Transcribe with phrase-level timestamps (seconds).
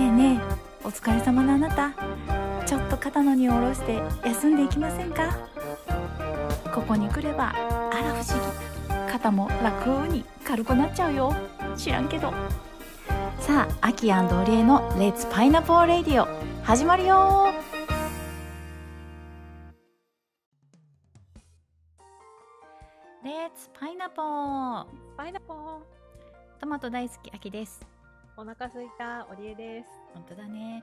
[0.00, 1.92] えねえお疲れ様のあなた。
[2.66, 5.36] ちょっと肩の荷を下ろして休んでいきませんか？
[6.74, 8.40] ここに来ればあら不思
[9.06, 9.12] 議。
[9.12, 11.34] 肩も楽に軽くなっちゃうよ。
[11.76, 12.32] 知らんけど。
[13.38, 16.26] さあアキオリエの「レッツパイナポーレディオ」
[16.64, 17.52] 始まるよ。
[23.22, 24.84] レッツパイナポー
[25.16, 25.56] パイナポー
[26.60, 27.80] トマト大好きアキです
[28.36, 29.88] お腹すいたオリエです。
[30.12, 30.82] 本当だね。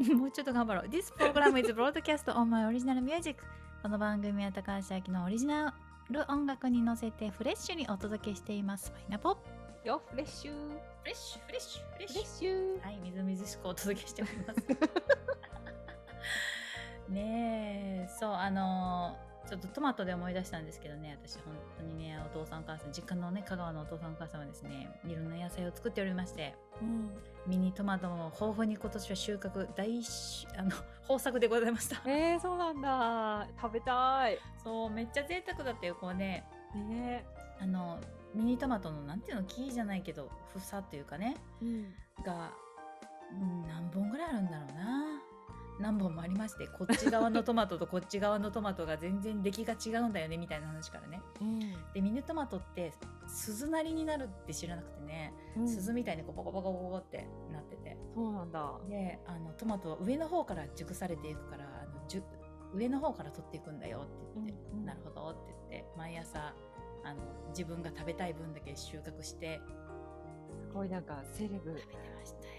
[0.16, 0.84] もうちょっと頑張ろう。
[0.86, 3.44] This program is broadcast on my original music.
[3.82, 5.74] この番組は高橋明のオリジナ
[6.08, 8.90] ル音楽に乗せてフレッシュにお届けしています。
[8.90, 9.40] パイナポフ
[9.86, 14.60] よフレッシュレッシュ、フレッシュ、フレッフレッシュはい、みずみずしくお届けしております。
[17.12, 27.10] ねえ、そう、あのーちょっとトマトで思い出したんですけどね、私本当にね、お父さんお母さん、実家のね、香川のお父さんお母さんはですね、いろんな野菜を作っておりまして、うん、
[27.46, 30.70] ミニトマトも豊富に今年は収穫大しあの
[31.08, 31.96] 豊作でございました。
[32.04, 33.48] えー、そうなんだ。
[33.60, 34.38] 食べたい。
[34.62, 36.44] そうめっちゃ贅沢だったよこうね。
[36.74, 37.24] ね。
[37.58, 37.98] あの
[38.34, 41.94] ミニトマトのなんていうの木じゃないけど房というかねうん。
[42.22, 42.52] が、
[43.32, 45.22] うん、何本ぐらいあるんだろうな
[45.80, 51.20] 何本もありましてこっち側のトマトとこっち側のトマトが全然出来が違うんだよねみたいな話からね。
[51.40, 51.60] うん。
[51.94, 52.92] でミニトマトって
[53.26, 55.68] 鈴なりになるって知らなくてね、うん。
[55.68, 57.96] 鈴みたいにこうボコボコボコってなってて。
[58.14, 58.72] そうなんだ。
[58.88, 62.22] であのトマトは上の方から熟されていくからあのじゅ
[62.74, 64.86] 上の方から取っていくんだよって言って、うんうん。
[64.86, 66.54] なるほどって言って毎朝
[67.04, 69.60] あの自分が食べたい分だけ収穫して
[70.68, 71.70] すごいなんかセレブ。
[71.70, 71.86] 食べて
[72.18, 72.57] ましたよ。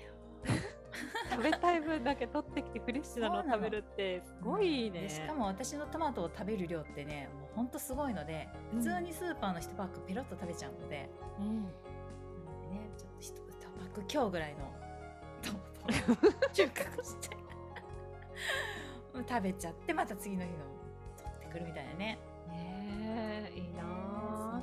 [1.29, 5.01] 食べたい分だけ取ってきてフレッシュなのそうなの食べるってすごいね。
[5.01, 11.09] でしかも私のトマトを食べる量ってねもうほんとすごいので普通にスーパーの1パックペロッと食べちゃうので、
[11.39, 11.45] うん。
[11.45, 11.69] なの
[12.61, 14.59] でねちょっと 1, パック強ぐらいの
[15.41, 15.59] トマ
[15.93, 17.37] トを収穫して
[19.27, 20.57] 食べちゃってまた次の日の
[21.17, 22.19] 取ってくるみたいなね。
[22.47, 24.61] ねえいいなあ。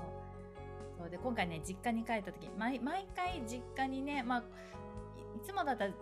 [0.98, 4.42] そうで今回ね実家に帰った時毎毎回実家にねまあい
[5.38, 5.92] いつもだったら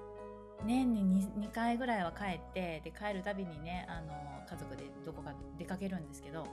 [0.65, 4.13] 年に 2, 2回ぐらいは帰ってで帰るたびにねあの
[4.49, 6.47] 家族でどこか出かけるんですけど、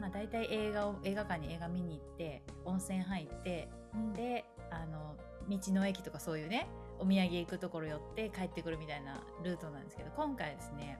[0.00, 4.12] まあ、大体映画を映画館に映画見に行って温泉入ってうん。
[4.12, 5.14] であの
[5.48, 6.66] 道の駅とかそういうね
[6.98, 10.98] お土産行くところ寄って帰ってくるみたいなルートなんですけど今回はですね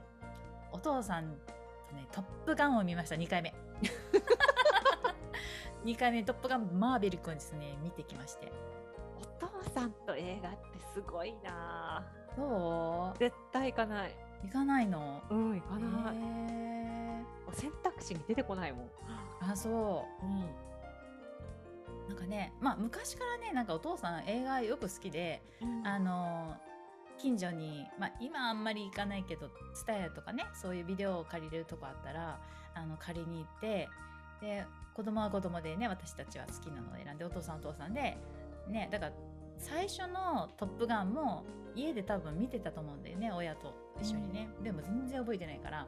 [0.73, 3.55] お父さんとね「トップガン」を見ました2回目。
[5.85, 8.53] 2回目「トップガンマーベリック」をですね見てきまして。
[9.17, 10.59] お父さんと映画って
[10.95, 12.05] すごいな
[12.37, 13.19] どう。
[13.19, 14.15] 絶対行かない。
[14.43, 15.23] 行かないの？
[15.31, 16.17] うん行かない。
[16.17, 18.87] へ選択肢に出てこないもん。
[18.87, 20.27] ーあそう。
[20.27, 20.29] ん。
[20.31, 25.43] うなんかねまあ昔からねなんかお父さん映画よく好きで
[25.85, 26.55] あの
[27.17, 29.49] 近所に、まあ、今あんまり行かないけど
[29.87, 32.39] TSUTAYA とかねそういうビデオを借りれるとこあったら
[32.75, 33.89] あの借りに行って
[34.43, 38.19] で子供は子供でね私たちは好きなのを選んでお父さんお父さんで
[38.69, 39.13] ねだから
[39.59, 41.45] 最初の「トップガン」も
[41.75, 45.87] 家で多分見てたと思うんだよね親と一緒にね、でも全然覚えてないから。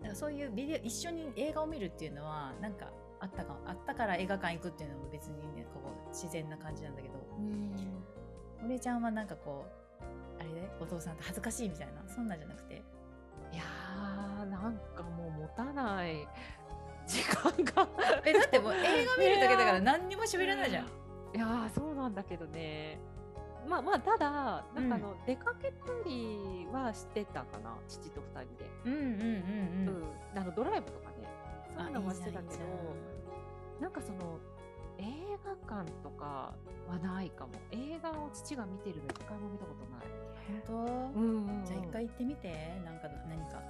[0.00, 7.14] だからそういうビデオ一緒に映画を見るっていうのはなんかあったかあったから映画館行くっていうのも別にねここ自然な感じなんだけど。
[7.38, 7.72] うん。
[8.62, 9.64] お姉ちゃんはなんかこ
[10.00, 10.70] うあれで？
[10.80, 12.02] お父さんと恥ずかしいみたいな。
[12.08, 12.74] そんなんじゃなくて。
[13.52, 16.28] いやーなんかもう持たない。
[17.06, 17.88] 時間が。
[18.24, 20.86] えだってもう映画見るだけだから何にも喋らないじゃん。
[21.34, 23.00] いやーそうなんだけどね。
[23.68, 29.88] まあまあただなんかあの、出かけたりはしてたかな父と二人で、うんうんうんうん。
[29.88, 30.40] うん。
[30.40, 31.26] あのドライブとかね
[31.76, 32.60] そういうのはしてたけど
[33.80, 34.38] なんかその
[34.98, 35.02] 映
[35.44, 36.54] 画館とか
[36.88, 37.52] はないかも。
[37.72, 40.06] 映画を父が見てるの一回も見たことない、
[40.64, 41.64] 本当、んうん。
[41.64, 42.80] じゃあ一回行ってみて。
[42.84, 43.60] なんか何か。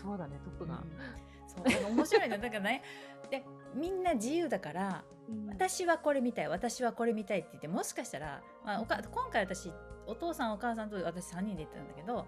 [0.00, 1.35] そうだねトップガン、うん
[1.68, 2.38] そう面白いの。
[2.38, 2.82] だからね。
[3.30, 3.44] で
[3.74, 5.48] みんな自由だからうん。
[5.48, 9.72] 私はこれ見たい私はこれ見たいって言ってもしかしたら、まあ、おか今回私
[10.06, 12.26] お父さんお母さんと私3人で行ったんだけど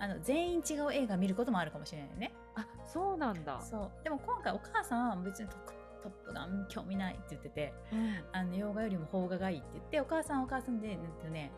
[0.00, 2.32] あの全員違う映画見ることもあるかもしれないよね。
[2.54, 3.60] あそうなんだ。
[3.60, 3.90] そう。
[4.04, 5.56] でも今回お母さんは別にト
[6.02, 8.24] トップガン興味ないって言っててうん。
[8.32, 10.88] あの洋画よりも邦画がいいって言ってお母さんはお母さんで
[11.30, 11.52] ね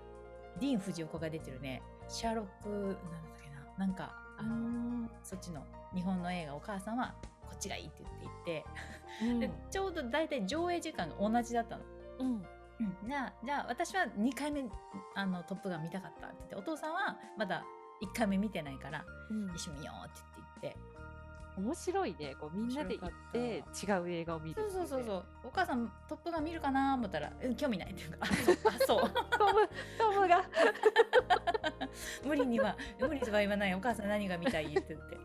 [0.61, 2.97] ディーン・フジオカが出てるねシャーロックなんだっ
[3.43, 3.49] け
[3.79, 8.65] ななんかあの、そっちの日本の映画お母さんはこっちがいいって言って行って、
[9.23, 9.41] うん。
[9.41, 11.83] でちょうど大体上映時間が同じだったの。
[12.21, 12.27] うん。
[12.81, 14.65] うん、じゃあじゃあ私は2回目
[15.15, 17.63] あのトップガン見たかったって言ってお父さんはまだ
[18.03, 19.55] 1回目見てないからうん。
[19.55, 20.21] 一緒に見ようって
[20.63, 20.77] 言って。
[21.55, 22.35] 面白いね。
[22.41, 23.39] こうみんなで行って
[23.87, 25.49] 違う映画を見るそうそうそうそうう。
[25.49, 28.19] お母さんトップガン見るかな思ったら、うん、興味ないっていうか。
[28.21, 29.11] あそうあそう。
[29.39, 29.69] トム
[29.99, 30.43] トムが
[32.25, 33.75] 今無理とは言わない。
[33.75, 35.17] お母さん何が見たいって言って。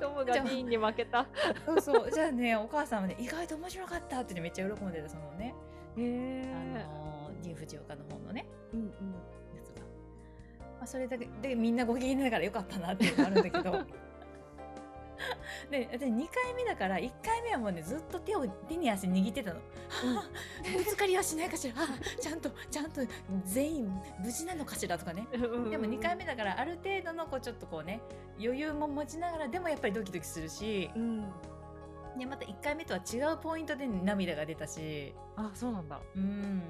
[0.00, 1.26] トムがに負けた。
[1.64, 2.10] そうそう。
[2.10, 5.54] じゃあねお母さんはね意外と面白かったって、ね、めっちゃ喜んでたそのね、
[5.96, 6.52] へえ。
[6.52, 8.46] あのー、ディーン・フジオカの方のね。
[8.72, 8.86] うんうん。
[8.86, 9.82] やつが、
[10.60, 13.86] まあ、それだけでみんなご機嫌だからよかったなっていうのがあるんだけど
[15.70, 19.60] で私2回目だから1回目はもうねずっと手を手に足握ってたの、
[20.16, 23.00] はあぶつかりはしないかしら、はあちゃんとちゃんと
[23.44, 25.26] 全員無事なのかしらとかね。
[25.32, 28.00] でも2回目だからある程度のこうちょっとこうね
[28.38, 30.90] 余裕も持ちながらでもやっぱりドキドキするし。
[30.94, 31.32] うん。
[32.18, 35.14] でまた1回目とは違うポイントで涙が出たし。
[35.36, 35.98] あ、そうなんだ。
[36.14, 36.62] うん。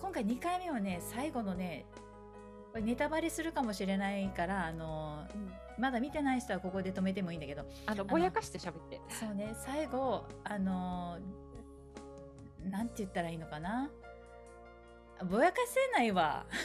[0.00, 1.86] 今回2回目はね最後のね
[2.80, 5.26] ネタバレするかもしれないからあの
[5.78, 7.64] まだ見てない人はここで止めてもいいんだけど。
[7.86, 9.00] あのぼやかして喋って。
[9.08, 11.18] そうね最後あの
[12.64, 13.90] なんて言ったらいいのかな？
[15.24, 16.44] ぼやかせないわ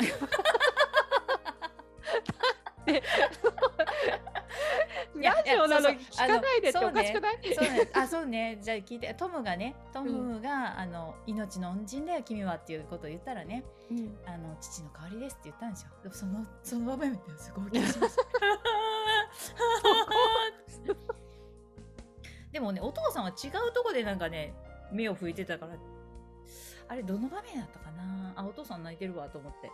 [5.21, 5.89] ラジオなの？
[5.89, 7.39] 聞かないでっておかしくない？
[7.53, 13.63] そうね、あ、そうね、 じゃあ聞いて、トムがね、トムが、あの命の恩人だよ、君はっていうことを言ったらね。
[13.89, 14.17] うん。
[14.25, 15.89] あの父の代わりですって言ったんですよ。
[16.11, 18.17] その、その場面ですごい気がします。
[22.51, 24.53] でもね、お父さんは違うとこでなんかね、
[24.91, 25.73] 目を拭いてたから。
[26.89, 28.33] あれ、どの場面だったかな？
[28.35, 29.67] あ、お父さん泣いてるわと思って。
[29.67, 29.71] へ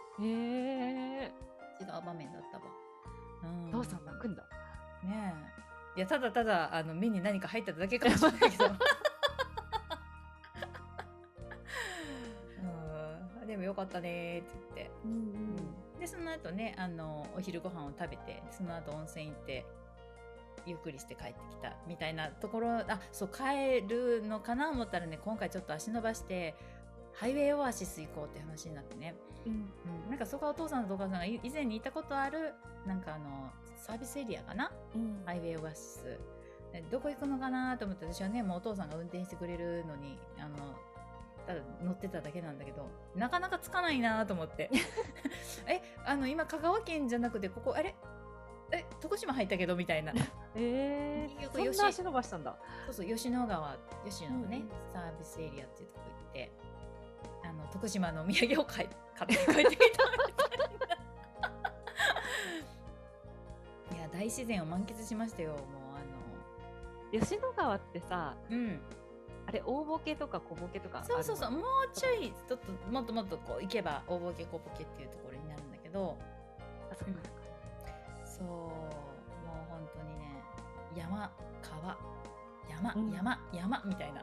[1.26, 1.32] え。
[1.80, 2.64] 違う場面だったわ。
[3.44, 4.44] うん父さん泣くんだ。
[5.04, 5.36] ね
[5.96, 6.00] え。
[6.00, 8.66] いや、ただただ、あの、目に何か入っただけかもしれないけど。
[13.42, 14.92] うん、でもよかったねーって言って。
[15.06, 15.56] うん
[16.00, 19.66] で、その後ね、あの、お昼ご飯を食べて、その後温泉行って。
[20.66, 26.56] ゆっくりして帰ってきたみたいなところ、あ、そう、帰るのかな思ったらね、今回ちょっと足伸ばして。
[27.16, 29.16] ハイウェイオアシス行こうって話になってね。
[29.46, 29.54] うん。
[29.54, 32.54] うん、なんかそこはお父さんとお母さんがい以前に行ったことある、
[32.88, 33.52] なんかあの、
[33.86, 34.72] サービスエリアかな？
[34.96, 35.22] うん。
[35.26, 36.20] ハイウェイオアシス
[36.72, 40.56] でどこ行くのかなと思って私はねもうお父さんが運転してくれるのにあの
[41.46, 44.70] ただ乗ってただけなんだけどなかなかつかないなと思って
[45.68, 47.94] えあの今香川県じゃなくてここあれ？
[48.72, 50.14] え徳島入ったけどみたいな
[50.56, 51.50] ええ結。
[51.54, 52.58] 局よしそんな足伸ばしたんだ。
[52.88, 56.52] そうそう吉野川吉野のね、うんうんサービスエリアっていうとこ行って
[57.44, 60.83] あの徳島のお土産を買い買って帰ってきたみたいな
[64.14, 65.52] 大自然を満喫しましたよ。
[65.52, 65.60] もう
[67.16, 68.80] あ吉野川ってさ、のうん。
[69.46, 71.04] あれ大ボケとか小ボケとか。
[71.04, 71.52] そうそうそう。
[71.52, 71.62] もう
[71.94, 76.18] ちょいちょっともっともっとこう行けば大ボケ小ボケっていうところになるんだけど。
[76.92, 77.42] あ、そっかそっか。
[78.26, 78.48] そう。
[78.48, 80.44] もう本当にね
[80.96, 81.32] 山
[81.62, 81.98] 川。
[82.70, 83.12] 山、うん。
[83.12, 84.22] 山山みたいな。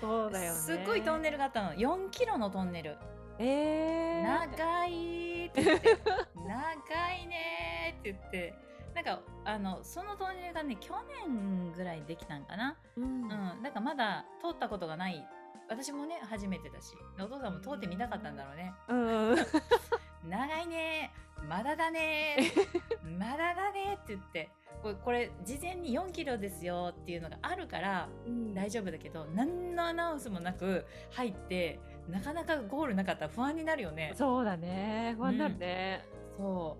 [0.00, 0.58] そうだよね。
[0.58, 1.74] すっごいトンネルがあったの。
[1.74, 2.96] 4キロのトンネル。
[3.38, 4.22] ええ。
[4.22, 5.98] 長いって言って。
[6.36, 10.94] 長いねって言ってなんかあのそのトンネルがね去
[11.26, 12.76] 年ぐらいできたんかな？
[12.96, 13.04] うん。
[13.04, 15.26] うん、なんかまだ通ったことがない。
[15.68, 16.94] 私もね初めてだし。
[17.18, 18.74] お父さんも通ってみたかったんだろうね。
[18.88, 18.94] う
[19.34, 19.36] ん。
[20.28, 21.12] 長いね。
[21.48, 22.52] まだだね。
[23.18, 23.94] まだだね。
[23.94, 24.50] って言って。
[24.82, 26.92] これこれ事前に4キロですよ。
[26.92, 28.54] っていうのがあるからうん。
[28.54, 31.78] 大丈夫だけど何のアナウンスもなく入って
[32.08, 34.12] なかなかゴールなかったら不安になるよね。
[34.16, 35.14] そうだね。
[35.16, 36.04] 不安になるね。
[36.36, 36.76] そ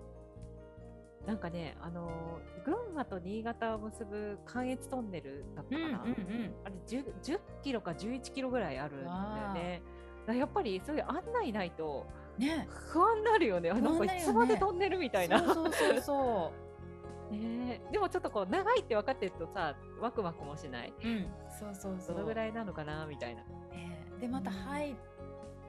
[1.25, 6.03] なんかね、あのー群馬と新潟を結ぶ関越トンネルだったううんかな。
[6.03, 9.81] うんうんあれ 10, 10キロか11キロぐらいあるんだよね。
[10.27, 12.05] やっぱりそういう案内ないと
[12.37, 13.71] ね不安になるよね。
[13.71, 15.39] あなんかいつまでトンネルみたいな。
[15.39, 16.51] そうそうそうそ
[17.31, 20.93] ねえでもちょっとこう長いって分かってるとさワクワクもしない。
[21.03, 23.43] ううんそうそうそうどのぐらいなのかなみたいな。
[23.71, 24.95] ねでまた入っ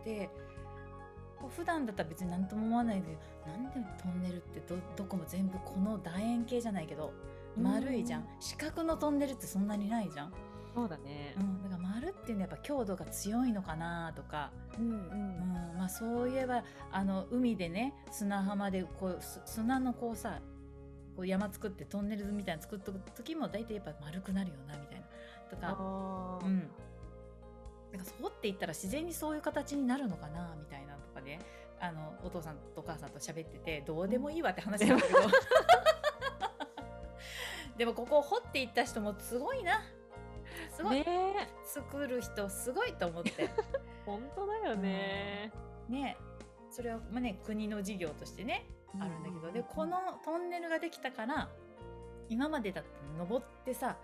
[0.04, 0.51] て、こう
[1.56, 3.16] 普段だったら別に何とも思わないで
[3.46, 7.12] なんでトンネルってどどこも全部この楕円形じゃないけど
[7.60, 8.26] 丸いじゃん、うん。
[8.40, 10.32] 四角のトンネルってそんなにないじゃん、
[10.74, 11.34] そうだね。
[11.38, 11.42] う。
[11.42, 15.74] ん、だから丸っていうのはやっぱ強度が強いのかなとか、うんううん。
[15.74, 20.40] んまあ、そういえばあの海でね砂浜でこうす砂のこうさ
[21.14, 25.06] こう山作ってトンネルみたいなの作っとく時も大体やっぱ丸くなるよなみたいな。
[25.50, 26.40] とか。
[26.42, 26.70] うん。
[27.92, 30.81] なんか掘っていったら自然にそういう形になるのかなみたいな
[31.82, 35.18] あのお父さんとお母さんと喋っててどうでもいいわって話なんだけど。
[37.76, 39.82] でもここを掘っていった人もすごいな。
[40.70, 41.48] すごい、ねえ。
[41.64, 43.50] 作る人すごいと思って。
[44.06, 45.50] 本当だよね。
[45.88, 46.16] ね
[46.70, 48.66] それは、まあね、国の事業としてね
[49.00, 49.50] あるんだけど。
[49.50, 51.48] でこのトンネルができたから
[52.28, 53.96] 今までだって登ってさ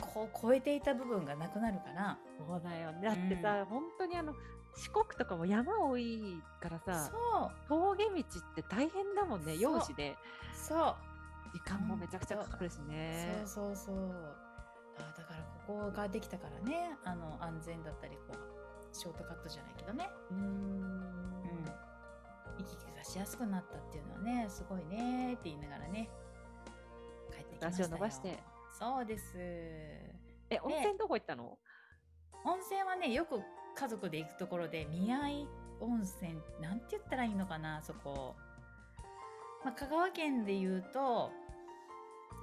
[0.00, 3.02] こう越えていた部分がなくなるからそうだよね。
[3.02, 4.34] だってさ、本当にあの
[4.76, 7.16] 四国とかも山多いからさそ
[7.46, 7.50] う。
[7.68, 9.62] 峠道って大変だもんねそう。
[9.62, 10.16] 用紙で。
[10.54, 10.94] そう。
[11.52, 13.42] 時間もめちゃくちゃかかるしね。
[13.44, 14.36] そうそうそう
[14.98, 16.96] あだからここができたからね。
[17.04, 20.08] あの安全だったりこうショートカットじゃないけどね。
[20.30, 20.40] うーん。
[20.40, 21.64] うん。
[22.58, 26.08] 行き来がしやすくなったっていうのはねすごいねって言いながらね。
[27.30, 28.38] 帰ってきました足よを伸ばして
[28.78, 29.34] そうです。
[29.36, 31.58] え温泉どこ行ったの、
[32.44, 33.40] 温泉はねよく
[33.74, 35.48] 家族で行くところで宮合
[35.80, 38.34] 温泉なんて言ったらいいのかなそこ、
[39.64, 41.30] まあ、香川県で言うと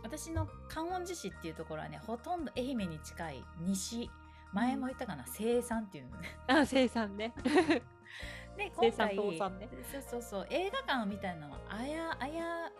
[0.03, 4.09] 私の観音寺市っていうところはねほとんど愛媛に近い西。
[4.53, 6.29] 前も言ったかな生産っていうのね。
[6.47, 7.33] あ生産ね。
[8.55, 9.67] で生産倒産ね。
[9.91, 12.71] そうそうそう映画館みたいなのはあやあや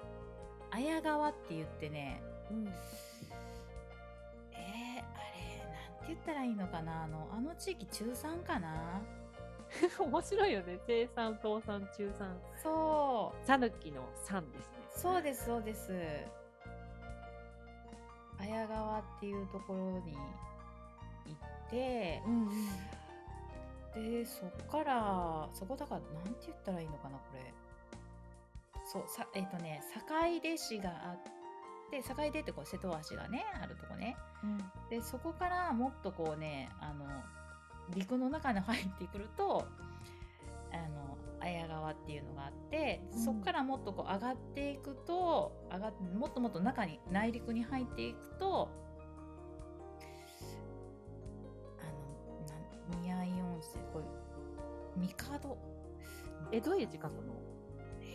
[0.71, 2.73] 綾川って言ってねうん
[6.07, 7.03] 言ったらいいのかな？
[7.03, 9.01] あのあの地域中産かな？
[9.99, 10.79] 面白いよね。
[10.85, 12.37] 生産倒産中産。
[12.61, 13.45] そう。
[13.45, 14.77] さぬきの産ですね。
[14.91, 15.91] そうですそうです。
[18.39, 20.13] 綾川っていうところに
[21.25, 22.49] 行ってうん
[23.93, 27.53] でそっからそこだからなんて言ったらいいのかなこれ。
[28.85, 31.17] そうさえっ、とね坂出市があっ
[31.89, 34.17] て坂出ってこう瀬戸橋がねあるとこね。
[34.43, 34.57] うん。
[34.89, 37.05] でそこからもっとこうねあの
[37.93, 39.67] 陸の中に入ってくると
[40.71, 43.19] あの綾川っていうのがあってうん。
[43.19, 48.69] そこからもっとこう上がっていくと上がっもっともっと中に内陸に入っていくと
[51.79, 51.83] あ
[52.91, 54.05] の宮井温泉これ
[55.07, 55.57] 帝。
[56.51, 57.33] えどういう字書くの？
[58.01, 58.05] え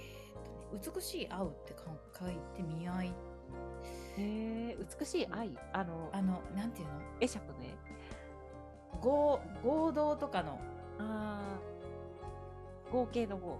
[0.76, 1.82] ーとね美しい青ってか
[2.18, 3.12] 書いて宮井
[4.16, 5.56] へえ美しい愛。
[5.72, 6.94] あのあのなんていうの？
[7.20, 7.76] 会釈の絵。
[9.00, 10.58] 合合同とかの。
[10.98, 12.92] あー。
[12.92, 13.58] 合計の合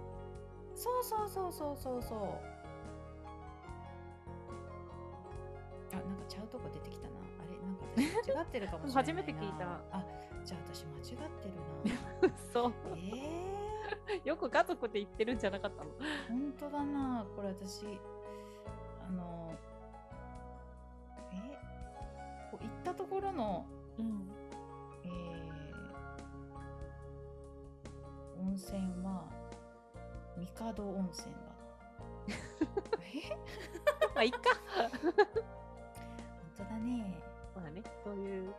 [0.75, 2.19] そうそうそうそうそうそう。
[5.93, 7.13] あ、なんかちゃうとこ出てきたな。
[7.39, 7.85] あれ、なんか
[8.23, 9.13] 私間違ってるかもしれないな。
[9.13, 9.65] 初めて聞いた。
[9.91, 10.05] あ、
[10.43, 12.37] じゃあ私間違ってるな。
[12.53, 15.89] そうえよく家族で言ってるんじゃなかったの。
[15.91, 15.93] ー、
[16.29, 17.25] 本当だな。
[17.35, 17.85] これ私、
[19.07, 19.53] あの、
[21.33, 21.57] え、
[22.51, 23.65] こう行ったところの、
[23.97, 24.29] うん。
[25.03, 29.25] えー、温泉は、
[30.37, 31.39] 帝温泉だ。
[31.39, 31.51] な。
[33.03, 33.35] え？
[34.13, 34.39] まあいっか。
[35.01, 35.13] 本
[36.57, 37.15] 当だね。
[37.55, 38.53] まあねそういう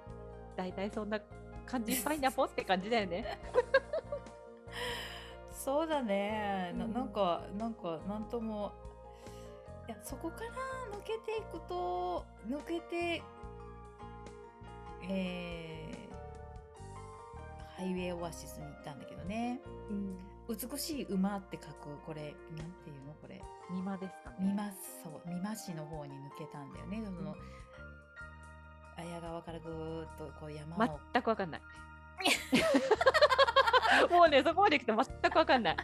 [0.57, 1.21] 大体そんな
[1.67, 3.39] 感じパイナポって感じだよね。
[5.51, 6.93] そうだね、なうん。
[6.93, 8.73] なんかなんかなんとも
[9.87, 10.51] いやそこから
[10.93, 13.23] 抜けていくと抜けて
[15.09, 19.61] えー、ハイウェイオアシスに行ったんだけどね。
[19.91, 20.17] うん。
[20.49, 23.13] 美しい馬って書くこれなんていうの？
[23.21, 23.43] これ。
[23.71, 24.37] 美馬ですかね。
[24.41, 25.21] 美馬そう。
[25.29, 27.03] 美馬市の方に抜けたんだよね。
[27.05, 27.35] その
[28.97, 31.01] 綾川からぐーっとこう山を。
[31.13, 31.63] 全くわかんない。
[34.11, 35.77] もうねそこまで来て全くわかんない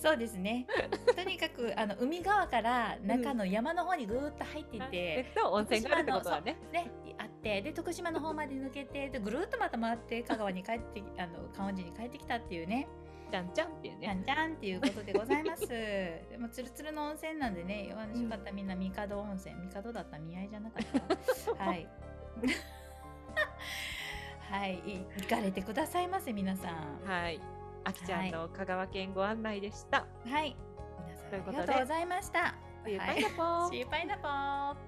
[0.00, 0.66] そうですね。
[1.16, 12.86] とにかくあの海側から中の山の方にぐーっと入っていって、えっと温泉があるってことだねね、あってで徳島の方まで抜けてでぐるーっとまた回って香川に帰ってあの観音寺に帰ってきたっていうね
[13.30, 15.66] じゃんじゃんっていうじゃねんじゃんっていうことでございます。
[15.68, 18.04] でもつるつるの温泉なんでね、よか
[18.36, 20.84] ったらみんな帝温泉、帝だったら見合いじゃなかっ
[21.58, 21.58] た？
[21.64, 21.86] はい。
[24.50, 27.00] はい、い行かれてくださいませ皆さん。
[27.04, 27.57] はい
[27.88, 30.54] あきちゃんの香川県ご案内でした、はい。
[31.06, 32.54] 皆さんということでありがとうございました。
[32.84, 34.76] See you はい pineapple See you pineapple.